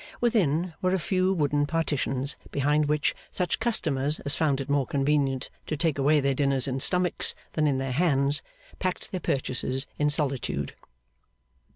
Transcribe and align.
Within, 0.19 0.73
were 0.81 0.95
a 0.95 0.99
few 0.99 1.31
wooden 1.31 1.67
partitions, 1.67 2.35
behind 2.49 2.87
which 2.87 3.13
such 3.31 3.59
customers 3.59 4.19
as 4.21 4.35
found 4.35 4.59
it 4.59 4.67
more 4.67 4.87
convenient 4.87 5.51
to 5.67 5.77
take 5.77 5.99
away 5.99 6.19
their 6.19 6.33
dinners 6.33 6.67
in 6.67 6.79
stomachs 6.79 7.35
than 7.53 7.67
in 7.67 7.77
their 7.77 7.91
hands, 7.91 8.41
Packed 8.79 9.11
their 9.11 9.19
purchases 9.19 9.85
in 9.99 10.09
solitude. 10.09 10.73